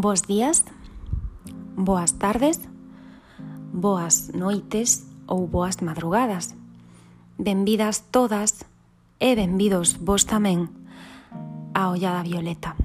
[0.00, 0.62] Bos días,
[1.74, 2.60] boas tardes,
[3.72, 6.54] boas noites ou boas madrugadas.
[7.34, 8.62] Benvidas todas
[9.18, 10.70] e benvidos vos tamén
[11.74, 12.78] a Ollada Violeta.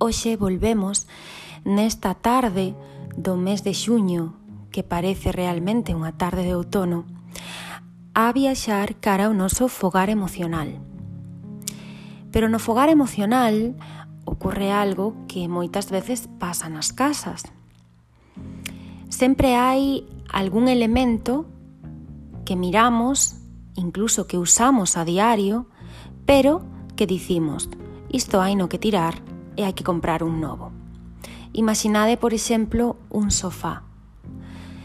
[0.00, 1.04] Hoxe volvemos
[1.68, 2.72] nesta tarde
[3.12, 4.32] do mes de xuño,
[4.72, 7.04] que parece realmente unha tarde de outono,
[8.16, 10.80] a viaxar cara ao noso fogar emocional.
[12.32, 13.76] Pero no fogar emocional
[14.30, 17.50] ocorre algo que moitas veces pasa nas casas.
[19.10, 21.50] Sempre hai algún elemento
[22.46, 23.42] que miramos,
[23.74, 25.66] incluso que usamos a diario,
[26.30, 26.62] pero
[26.94, 27.66] que dicimos,
[28.06, 29.18] isto hai no que tirar
[29.58, 30.70] e hai que comprar un novo.
[31.50, 33.82] Imaginade, por exemplo, un sofá.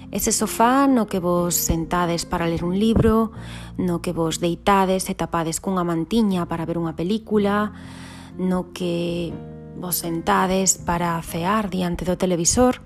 [0.09, 3.29] Ese sofá no que vos sentades para ler un libro,
[3.77, 7.77] no que vos deitades e tapades cunha mantiña para ver unha película,
[8.37, 9.33] no que
[9.75, 12.81] vos sentades para cear diante do televisor,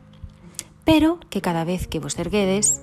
[0.86, 2.82] pero que cada vez que vos erguedes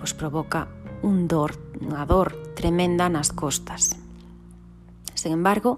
[0.00, 0.68] vos provoca
[1.04, 3.96] un dor, unha dor tremenda nas costas.
[5.12, 5.76] Sen embargo,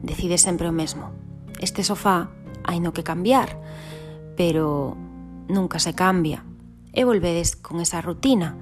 [0.00, 1.12] decide sempre o mesmo.
[1.60, 2.32] Este sofá
[2.64, 3.60] hai no que cambiar,
[4.36, 4.96] pero
[5.48, 6.44] nunca se cambia.
[6.94, 8.56] E volvedes con esa rutina,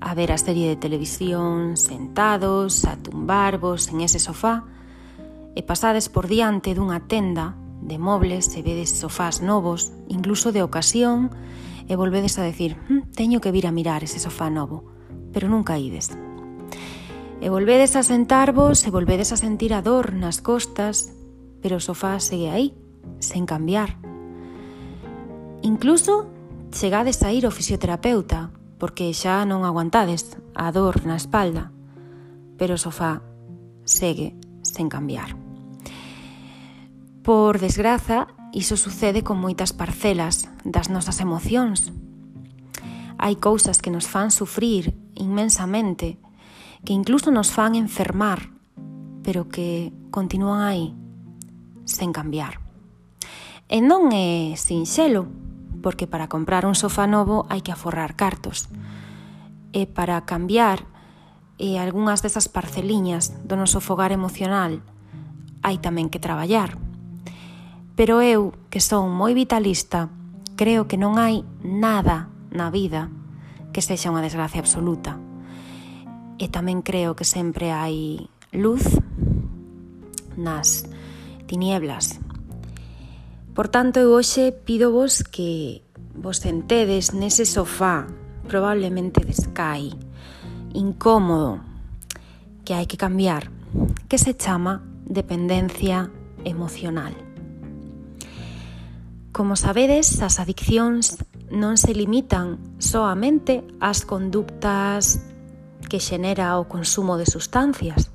[0.00, 4.64] a ver a serie de televisión sentados, a tumbarvos en ese sofá,
[5.56, 11.32] e pasades por diante dunha tenda de mobles e vedes sofás novos, incluso de ocasión,
[11.88, 14.84] e volvedes a decir, hm, teño que vir a mirar ese sofá novo,
[15.32, 16.12] pero nunca ides.
[17.40, 21.16] E volvedes a sentarvos e volvedes a sentir a dor nas costas,
[21.64, 22.76] pero o sofá segue aí,
[23.22, 23.96] sen cambiar.
[25.62, 26.28] Incluso
[26.68, 31.72] chegades a ir ao fisioterapeuta, porque xa non aguantades a dor na espalda,
[32.60, 33.24] pero o sofá
[33.86, 35.45] segue sen cambiar.
[37.26, 41.90] Por desgraza, iso sucede con moitas parcelas das nosas emocións.
[43.18, 46.22] Hai cousas que nos fan sufrir inmensamente,
[46.86, 48.54] que incluso nos fan enfermar,
[49.26, 50.94] pero que continúan aí,
[51.82, 52.62] sen cambiar.
[53.66, 55.26] E non é sinxelo,
[55.82, 58.70] porque para comprar un sofá novo hai que aforrar cartos.
[59.74, 60.86] E para cambiar
[61.58, 64.78] e algunhas desas parceliñas do noso fogar emocional
[65.66, 66.85] hai tamén que traballar.
[67.96, 70.12] Pero eu, que son moi vitalista,
[70.54, 73.08] creo que non hai nada na vida
[73.72, 75.16] que sexa unha desgracia absoluta.
[76.36, 79.00] E tamén creo que sempre hai luz
[80.36, 80.84] nas
[81.48, 82.20] tinieblas.
[83.56, 85.80] Por tanto, eu hoxe pido vos que
[86.12, 88.04] vos sentedes nese sofá,
[88.44, 89.96] probablemente de Sky,
[90.76, 91.64] incómodo,
[92.68, 93.48] que hai que cambiar,
[94.08, 96.12] que se chama dependencia
[96.44, 97.25] emocional.
[99.36, 101.20] Como sabedes, as adiccións
[101.52, 105.20] non se limitan soamente ás conductas
[105.92, 108.08] que xenera o consumo de sustancias.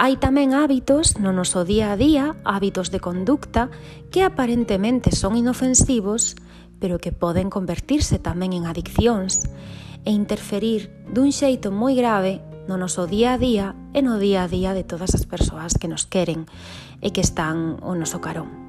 [0.00, 3.68] Hai tamén hábitos no noso día a día, hábitos de conducta
[4.08, 6.40] que aparentemente son inofensivos,
[6.80, 9.44] pero que poden convertirse tamén en adiccións
[10.08, 14.48] e interferir dun xeito moi grave no noso día a día e no día a
[14.48, 16.48] día de todas as persoas que nos queren
[17.04, 18.63] e que están o noso carón.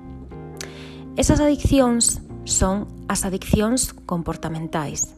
[1.16, 5.16] Esas adiccións son as adiccións comportamentais.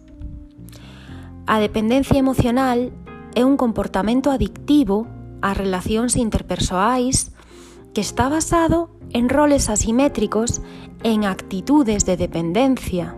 [1.50, 2.94] A dependencia emocional
[3.34, 5.09] é un comportamento adictivo
[5.41, 7.34] ás relacións interpersoais
[7.97, 10.62] que está basado en roles asimétricos
[11.02, 13.18] e en actitudes de dependencia.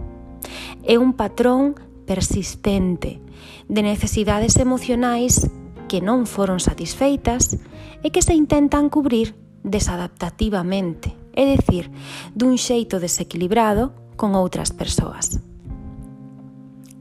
[0.88, 1.75] É un patrón
[2.07, 3.19] persistente
[3.67, 5.51] de necesidades emocionais
[5.91, 7.59] que non foron satisfeitas
[8.00, 9.35] e que se intentan cubrir
[9.67, 11.91] desadaptativamente é dicir,
[12.34, 15.40] dun xeito desequilibrado con outras persoas.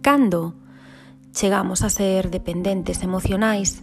[0.03, 0.55] Cando
[1.33, 3.83] chegamos a ser dependentes emocionais,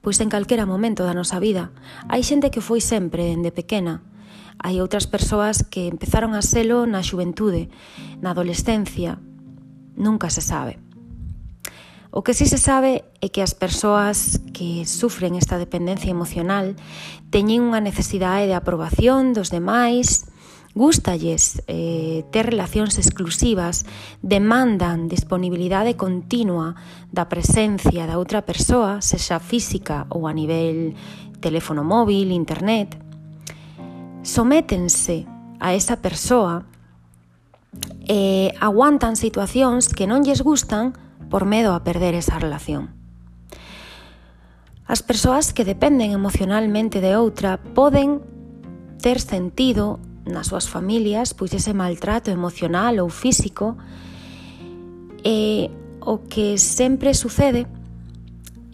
[0.00, 1.74] pois en calquera momento da nosa vida
[2.06, 4.06] hai xente que foi sempre dende pequena,
[4.62, 7.68] hai outras persoas que empezaron a selo na xuventude,
[8.22, 9.18] na adolescencia,
[9.98, 10.85] nunca se sabe.
[12.16, 16.72] O que sí se sabe é que as persoas que sufren esta dependencia emocional
[17.28, 20.24] teñen unha necesidade de aprobación dos demais,
[20.72, 23.84] gústalles eh, ter relacións exclusivas,
[24.24, 26.72] demandan disponibilidade continua
[27.12, 30.96] da presencia da outra persoa, sexa física ou a nivel
[31.44, 32.96] teléfono móvil, internet.
[34.24, 35.28] Sométense
[35.60, 36.64] a esa persoa
[38.08, 40.96] e eh, aguantan situacións que non lles gustan
[41.30, 42.94] por medo a perder esa relación.
[44.86, 48.22] As persoas que dependen emocionalmente de outra poden
[49.02, 53.78] ter sentido nas súas familias pois ese maltrato emocional ou físico
[55.22, 55.70] e
[56.02, 57.66] o que sempre sucede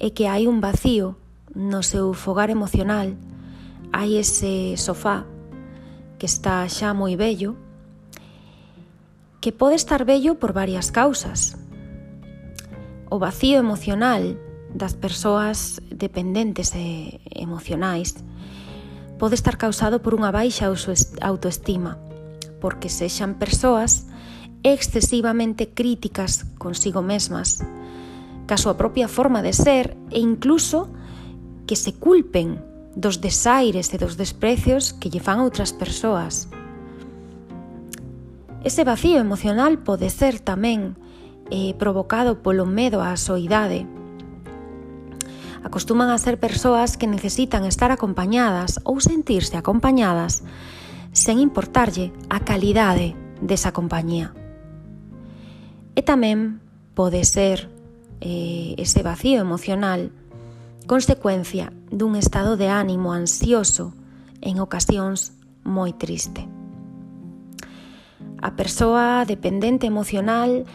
[0.01, 1.21] é que hai un vacío
[1.53, 3.13] no seu fogar emocional
[3.93, 5.29] hai ese sofá
[6.17, 7.57] que está xa moi bello
[9.45, 11.62] que pode estar bello por varias causas
[13.13, 14.41] o vacío emocional
[14.73, 18.17] das persoas dependentes e emocionais
[19.21, 20.65] pode estar causado por unha baixa
[21.21, 22.01] autoestima,
[22.57, 24.09] porque sexan persoas
[24.65, 27.61] excesivamente críticas consigo mesmas,
[28.49, 30.89] ca súa propia forma de ser e incluso
[31.69, 32.65] que se culpen
[32.97, 36.49] dos desaires e dos desprecios que lle fan outras persoas.
[38.65, 40.97] Ese vacío emocional pode ser tamén
[41.51, 43.89] eh, provocado polo medo á soidade.
[45.63, 50.43] Acostuman a ser persoas que necesitan estar acompañadas ou sentirse acompañadas
[51.15, 54.35] sen importarlle a calidade desa compañía.
[55.95, 56.61] E tamén
[56.97, 57.69] pode ser
[58.21, 60.11] eh, ese vacío emocional
[60.87, 63.95] consecuencia dun estado de ánimo ansioso
[64.43, 66.49] en ocasións moi triste.
[68.43, 70.67] A persoa dependente emocional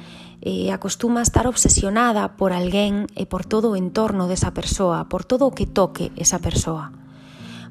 [0.41, 5.25] eh, acostuma a estar obsesionada por alguén e por todo o entorno desa persoa, por
[5.25, 6.93] todo o que toque esa persoa.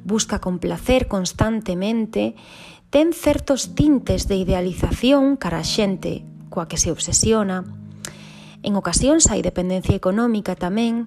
[0.02, 2.34] Busca complacer constantemente,
[2.90, 7.62] ten certos tintes de idealización cara a xente coa que se obsesiona.
[8.66, 11.06] En ocasións hai dependencia económica tamén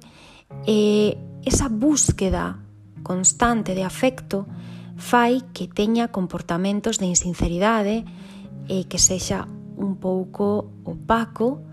[0.64, 2.64] e esa búsqueda
[3.04, 4.48] constante de afecto
[5.00, 8.04] fai que teña comportamentos de insinceridade
[8.68, 9.48] e que sexa
[9.80, 11.64] un pouco opaco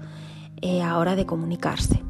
[0.62, 2.00] eh, a hora de comunicarse.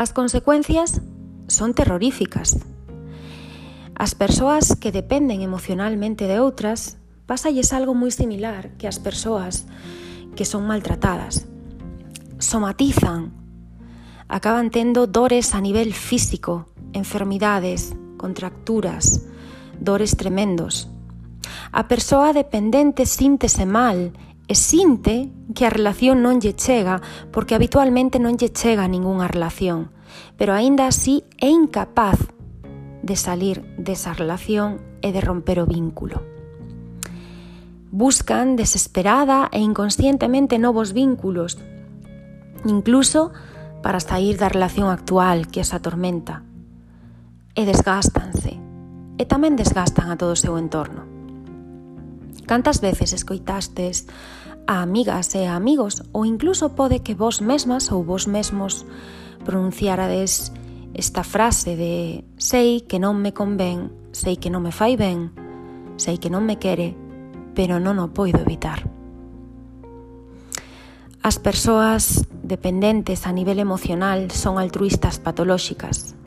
[0.00, 1.04] As consecuencias
[1.46, 2.58] son terroríficas.
[3.94, 6.98] As persoas que dependen emocionalmente de outras
[7.28, 9.68] pasalles algo moi similar que as persoas
[10.34, 11.46] que son maltratadas.
[12.42, 13.30] Somatizan,
[14.26, 19.28] acaban tendo dores a nivel físico, enfermidades, contracturas,
[19.78, 20.91] dores tremendos
[21.72, 24.12] a persoa dependente síntese mal
[24.44, 27.00] e sinte que a relación non lle chega
[27.32, 29.88] porque habitualmente non lle chega ningunha relación,
[30.36, 32.20] pero aínda así é incapaz
[33.00, 36.20] de salir desa relación e de romper o vínculo.
[37.88, 41.56] Buscan desesperada e inconscientemente novos vínculos,
[42.68, 43.32] incluso
[43.80, 46.44] para sair da relación actual que os atormenta.
[47.56, 48.60] E desgástanse,
[49.16, 51.21] e tamén desgastan a todo o seu entorno.
[52.46, 54.06] Cantas veces escoitastes
[54.66, 58.86] a amigas e a amigos ou incluso pode que vos mesmas ou vos mesmos
[59.44, 60.52] pronunciarades
[60.94, 65.32] esta frase de sei que non me convén, sei que non me fai ben,
[65.96, 66.94] sei que non me quere,
[67.56, 68.84] pero non o poido evitar.
[71.22, 76.18] As persoas dependentes a nivel emocional son altruistas patolóxicas,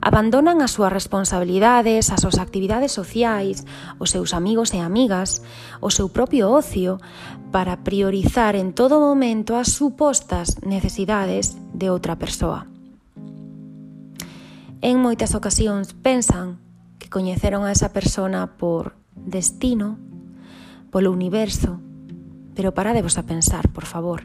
[0.00, 3.66] Abandonan as súas responsabilidades, as súas actividades sociais,
[3.98, 5.42] os seus amigos e amigas,
[5.82, 7.02] o seu propio ocio,
[7.50, 12.70] para priorizar en todo momento as supostas necesidades de outra persoa.
[14.78, 16.62] En moitas ocasións pensan
[17.02, 19.98] que coñeceron a esa persona por destino,
[20.94, 21.82] polo universo,
[22.54, 24.22] pero paradevos a pensar, por favor.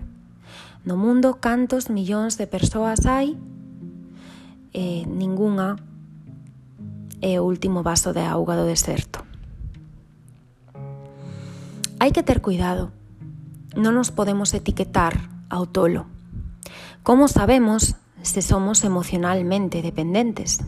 [0.86, 3.34] No mundo cantos millóns de persoas hai
[4.74, 5.78] eh, ningunha
[7.22, 9.24] é o último vaso de auga do deserto.
[12.04, 12.92] Hai que ter cuidado.
[13.80, 16.10] Non nos podemos etiquetar ao tolo.
[17.00, 20.60] Como sabemos se somos emocionalmente dependentes?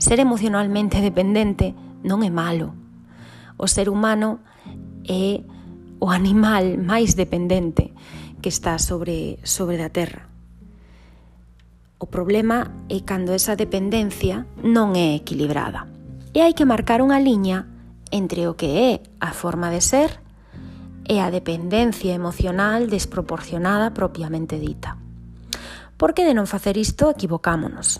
[0.00, 2.72] Ser emocionalmente dependente non é malo.
[3.60, 4.40] O ser humano
[5.04, 5.44] é
[6.00, 7.92] o animal máis dependente
[8.40, 10.30] que está sobre, sobre a terra.
[11.98, 15.90] O problema é cando esa dependencia non é equilibrada.
[16.30, 17.66] E hai que marcar unha liña
[18.14, 20.22] entre o que é a forma de ser
[21.10, 24.94] e a dependencia emocional desproporcionada propiamente dita.
[25.98, 27.98] Porque de non facer isto equivocámonos.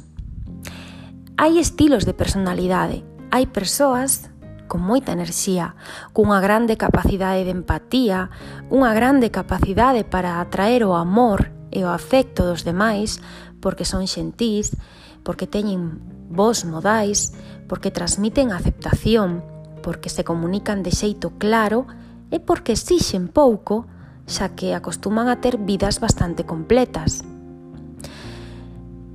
[1.34, 3.02] Hai estilos de personalidade,
[3.34, 4.30] hai persoas
[4.70, 5.74] con moita enerxía,
[6.14, 8.30] cunha grande capacidade de empatía,
[8.70, 13.20] unha grande capacidade para atraer o amor e o afecto dos demais,
[13.60, 14.76] porque son xentís,
[15.22, 16.00] porque teñen
[16.30, 17.34] vos modais,
[17.68, 19.42] porque transmiten aceptación,
[19.82, 21.86] porque se comunican de xeito claro
[22.30, 23.88] e porque exixen pouco,
[24.28, 27.24] xa que acostuman a ter vidas bastante completas.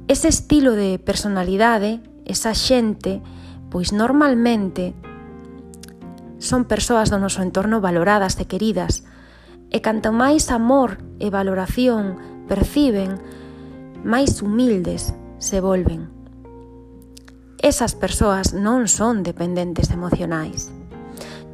[0.10, 3.22] Ese estilo de personalidade, esa xente,
[3.70, 4.94] pois normalmente
[6.42, 9.08] son persoas do noso entorno valoradas e queridas,
[9.72, 13.18] e canto máis amor e valoración perciben,
[14.04, 16.12] máis humildes se volven.
[17.64, 20.68] Esas persoas non son dependentes emocionais.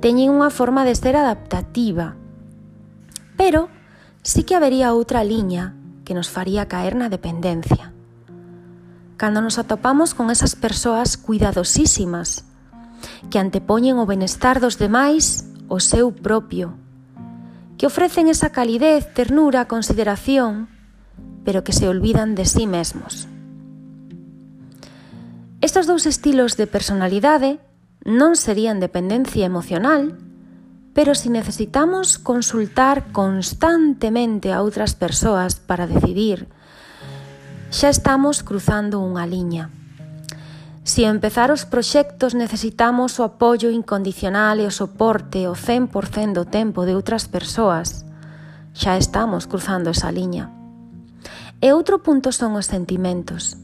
[0.01, 2.17] Teñen unha forma de ser adaptativa.
[3.37, 3.69] Pero
[4.25, 7.93] sí que habería outra liña que nos faría caer na dependencia.
[9.21, 12.49] Cando nos atopamos con esas persoas cuidadosísimas
[13.29, 16.73] que antepoñen o benestar dos demais o seu propio,
[17.77, 20.78] que ofrecen esa calidez, ternura, consideración
[21.43, 23.27] pero que se olvidan de sí mesmos.
[25.61, 27.59] Estos dous estilos de personalidade
[28.07, 30.15] non serían dependencia emocional,
[30.95, 36.47] pero si necesitamos consultar constantemente a outras persoas para decidir,
[37.69, 39.69] xa estamos cruzando unha liña.
[40.83, 46.88] Si empezar os proxectos necesitamos o apoio incondicional e o soporte o 100% do tempo
[46.88, 48.07] de outras persoas,
[48.73, 50.58] xa estamos cruzando esa liña.
[51.59, 53.59] E outro punto son os sentimentos.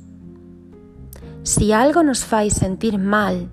[1.47, 3.47] Si algo nos fai sentir mal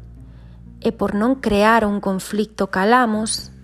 [0.82, 3.54] e por non crear un conflicto calamos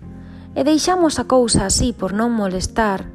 [0.55, 3.11] e deixamos a cousa así por non molestar,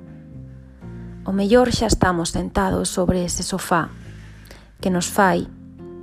[1.25, 3.89] o mellor xa estamos sentados sobre ese sofá
[4.85, 5.49] que nos fai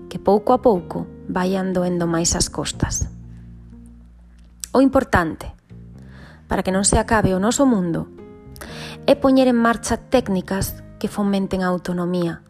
[0.10, 3.06] que pouco a pouco vayan doendo máis as costas.
[4.74, 5.54] O importante,
[6.50, 8.10] para que non se acabe o noso mundo,
[9.06, 12.46] é poñer en marcha técnicas que fomenten a autonomía.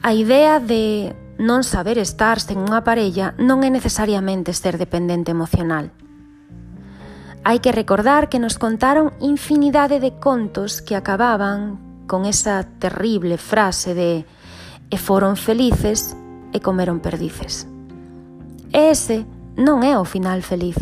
[0.00, 5.92] A idea de non saber estar sen unha parella non é necesariamente ser dependente emocional.
[7.44, 11.76] Hai que recordar que nos contaron infinidade de contos que acababan
[12.08, 14.24] con esa terrible frase de
[14.88, 16.16] e foron felices
[16.56, 17.68] e comeron perdices.
[18.72, 19.28] E ese
[19.60, 20.78] non é o final feliz.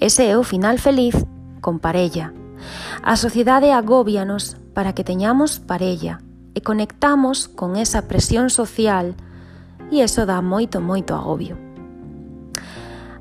[0.00, 1.18] Ese é o final feliz
[1.60, 2.43] con parella.
[3.02, 6.20] A sociedade agóbianos para que teñamos parella
[6.54, 9.14] e conectamos con esa presión social
[9.90, 11.58] e eso dá moito, moito agobio.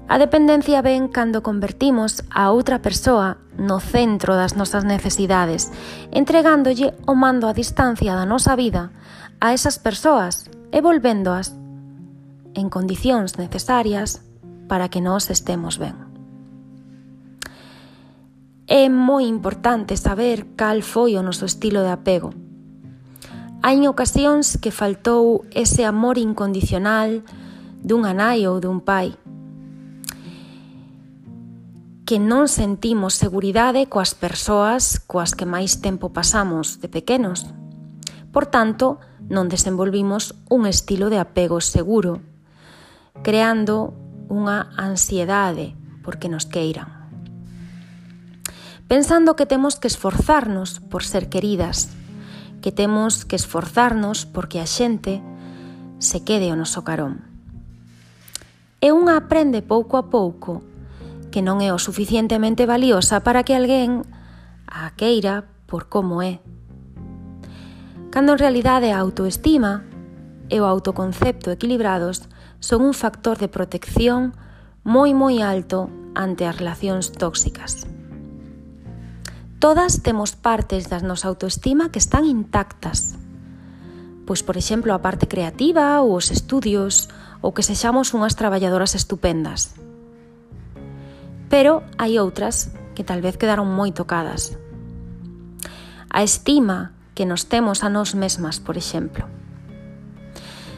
[0.07, 5.71] A dependencia ven cando convertimos a outra persoa no centro das nosas necesidades,
[6.11, 8.91] entregándolle o mando a distancia da nosa vida
[9.39, 11.57] a esas persoas e volvéndoas
[12.53, 14.21] en condicións necesarias
[14.69, 16.12] para que nós estemos ben.
[18.67, 22.31] É moi importante saber cal foi o noso estilo de apego.
[23.59, 27.27] Hai en ocasións que faltou ese amor incondicional
[27.83, 29.19] dunha nai ou dun pai
[32.07, 37.47] que non sentimos seguridade coas persoas coas que máis tempo pasamos de pequenos.
[38.31, 42.19] Por tanto, non desenvolvimos un estilo de apego seguro,
[43.23, 43.95] creando
[44.31, 47.02] unha ansiedade porque nos queiran
[48.87, 51.89] pensando que temos que esforzarnos por ser queridas,
[52.61, 55.21] que temos que esforzarnos porque a xente
[55.99, 57.23] se quede o noso carón.
[58.83, 60.63] E unha aprende pouco a pouco
[61.31, 64.03] que non é o suficientemente valiosa para que alguén
[64.67, 66.43] a queira por como é.
[68.11, 69.87] Cando en realidade a autoestima
[70.51, 74.35] e o autoconcepto equilibrados son un factor de protección
[74.83, 77.92] moi moi alto ante as relacións tóxicas.
[79.63, 83.15] Todas temos partes da nosa autoestima que están intactas.
[84.27, 87.07] Pois, por exemplo, a parte creativa ou os estudios
[87.39, 89.79] ou que sexamos unhas traballadoras estupendas.
[91.47, 94.59] Pero hai outras que tal vez quedaron moi tocadas.
[96.11, 99.31] A estima que nos temos a nós mesmas, por exemplo.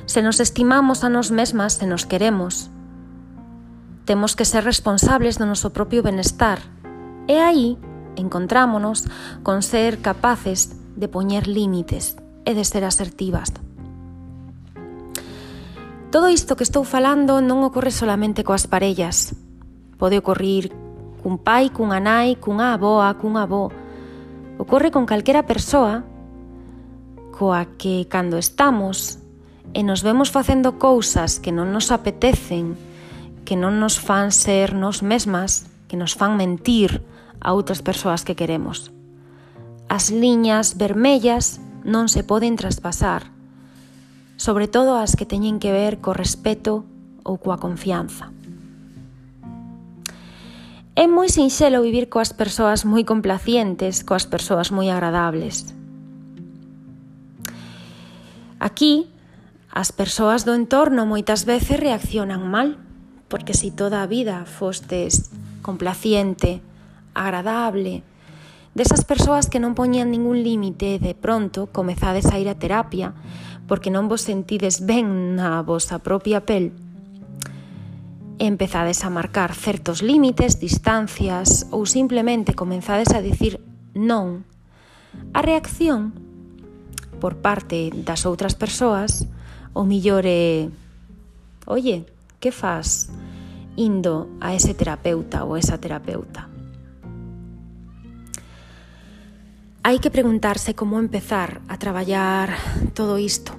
[0.06, 2.70] Se nos estimamos a nós mesmas, se nos queremos,
[4.06, 6.62] temos que ser responsables do noso propio benestar.
[7.26, 7.82] E aí
[8.16, 9.06] encontrámonos
[9.44, 13.52] con ser capaces de poñer límites e de ser asertivas.
[16.12, 19.36] Todo isto que estou falando non ocorre solamente coas parellas.
[20.00, 20.72] Pode ocorrir
[21.20, 23.68] cun pai, cunha nai, cunha aboa, cun avó.
[24.56, 26.08] Ocorre con calquera persoa
[27.36, 29.20] coa que cando estamos
[29.76, 32.80] e nos vemos facendo cousas que non nos apetecen,
[33.44, 37.04] que non nos fan ser nos mesmas, que nos fan mentir,
[37.46, 38.90] a outras persoas que queremos.
[39.86, 43.30] As liñas vermellas non se poden traspasar,
[44.42, 46.90] sobre todo as que teñen que ver co respeto
[47.22, 48.34] ou coa confianza.
[50.98, 55.70] É moi sinxelo vivir coas persoas moi complacientes, coas persoas moi agradables.
[58.58, 59.06] Aquí,
[59.70, 62.82] as persoas do entorno moitas veces reaccionan mal,
[63.30, 65.30] porque se si toda a vida fostes
[65.62, 66.64] complaciente,
[67.16, 68.04] agradable,
[68.76, 73.16] desas persoas que non poñían ningún límite de pronto comezades a ir a terapia
[73.72, 76.76] porque non vos sentides ben na vosa propia pel
[78.38, 83.64] empezades a marcar certos límites, distancias ou simplemente comenzades a dicir
[83.96, 84.44] non.
[85.32, 86.12] A reacción
[87.24, 89.24] por parte das outras persoas
[89.72, 90.68] o millor é
[91.66, 92.06] Oye,
[92.38, 93.10] que faz
[93.76, 96.55] indo a ese terapeuta ou esa terapeuta?
[99.86, 102.58] Hai que preguntarse como empezar a traballar
[102.98, 103.54] todo isto.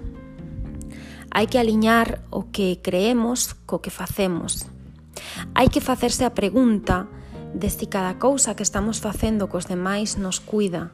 [1.30, 4.66] Hai que aliñar o que creemos co que facemos.
[5.54, 7.06] Hai que facerse a pregunta
[7.54, 10.90] de si cada cousa que estamos facendo cos demais nos cuida.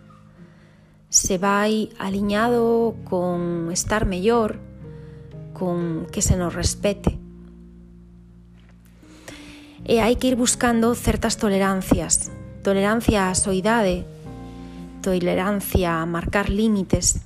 [1.09, 4.61] Se vai aliñado con estar mellor,
[5.57, 7.17] con que se nos respete.
[9.89, 12.29] E hai que ir buscando certas tolerancias,
[12.61, 14.12] tolerancia á soidade,
[15.03, 17.21] tolerancia, a marcar límites.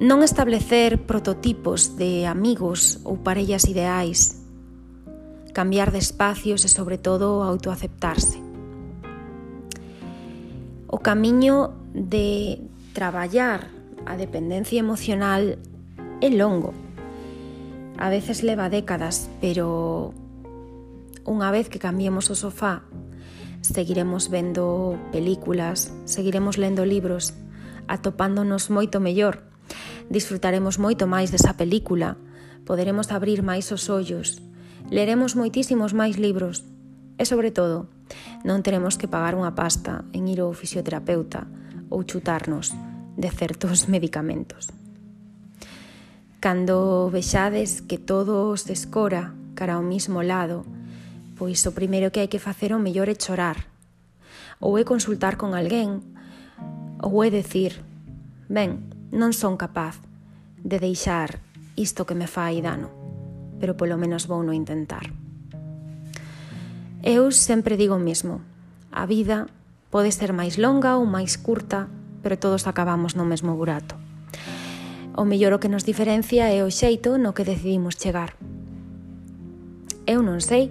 [0.00, 4.40] Non establecer prototipos de amigos ou parellas ideais.
[5.52, 8.40] Cambiar de espacios e, sobre todo, autoaceptarse.
[10.88, 12.58] O camiño de
[12.96, 13.68] traballar
[14.08, 15.60] a dependencia emocional
[16.18, 16.74] é longo.
[18.00, 20.16] A veces leva décadas, pero
[21.22, 22.82] unha vez que cambiemos o sofá
[23.62, 27.32] seguiremos vendo películas, seguiremos lendo libros,
[27.86, 29.46] atopándonos moito mellor,
[30.10, 32.18] disfrutaremos moito máis desa película,
[32.66, 34.42] poderemos abrir máis os ollos,
[34.90, 36.66] leremos moitísimos máis libros.
[37.16, 37.86] E, sobre todo,
[38.42, 41.46] non teremos que pagar unha pasta en ir ao fisioterapeuta
[41.86, 42.74] ou chutarnos
[43.14, 44.74] de certos medicamentos.
[46.42, 50.66] Cando vexades que todo se escora cara ao mismo lado,
[51.36, 53.68] Pois o primeiro que hai que facer o mellor é chorar.
[54.60, 56.04] Ou é consultar con alguén,
[57.02, 57.82] ou é decir,
[58.46, 59.98] ben, non son capaz
[60.62, 61.42] de deixar
[61.74, 62.88] isto que me fai dano,
[63.58, 65.10] pero polo menos vou no intentar.
[67.02, 68.40] Eu sempre digo o mesmo,
[68.94, 69.50] a vida
[69.90, 71.90] pode ser máis longa ou máis curta,
[72.22, 73.98] pero todos acabamos no mesmo burato.
[75.18, 78.38] O mellor o que nos diferencia é o xeito no que decidimos chegar.
[80.06, 80.70] Eu non sei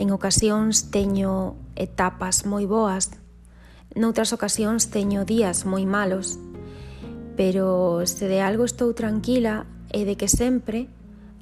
[0.00, 3.12] En ocasións teño etapas moi boas,
[3.92, 6.40] noutras ocasións teño días moi malos,
[7.36, 10.88] pero se de algo estou tranquila é de que sempre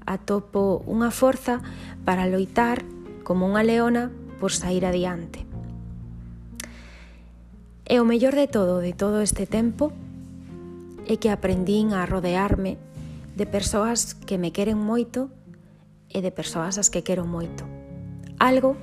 [0.03, 1.63] atopo unha forza
[2.03, 2.83] para loitar
[3.23, 4.11] como unha leona
[4.43, 5.47] por sair adiante.
[7.87, 9.95] E o mellor de todo, de todo este tempo,
[11.07, 12.79] é que aprendín a rodearme
[13.39, 15.31] de persoas que me queren moito
[16.11, 17.80] e de persoas as que quero moito
[18.41, 18.75] algo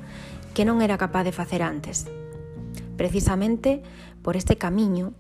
[0.55, 2.07] que non era capaz de facer antes.
[2.95, 3.83] Precisamente
[4.23, 5.11] por este camiño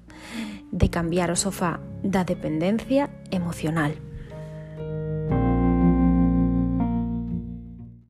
[0.71, 4.06] de cambiar o sofá da dependencia emocional.